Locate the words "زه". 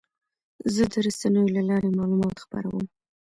0.73-0.83